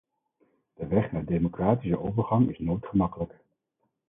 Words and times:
De 0.73 0.87
weg 0.87 1.11
naar 1.11 1.25
democratische 1.25 1.99
overgang 1.99 2.49
is 2.49 2.59
nooit 2.59 2.85
gemakkelijk. 2.85 3.39